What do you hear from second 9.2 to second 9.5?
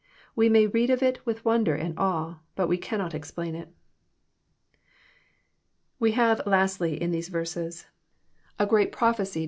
JOHN 9 CHAP.